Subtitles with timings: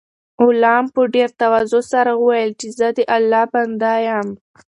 [0.45, 4.27] غلام په ډېر تواضع سره وویل چې زه د الله بنده یم.